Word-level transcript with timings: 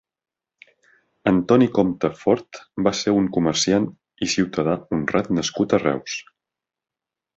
Antoni 1.31 1.67
Compte 1.75 2.09
Fort 2.21 2.59
va 2.87 2.93
ser 3.01 3.13
un 3.19 3.27
comerciant 3.37 3.85
i 4.27 4.31
ciutadà 4.37 4.75
honrat 4.99 5.31
nascut 5.41 5.77
a 5.79 5.83
Reus. 5.85 6.17